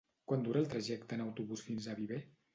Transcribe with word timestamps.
Quant 0.29 0.45
dura 0.47 0.63
el 0.65 0.71
trajecte 0.71 1.15
en 1.19 1.23
autobús 1.27 1.65
fins 1.69 1.91
a 1.95 1.99
Viver? 2.03 2.23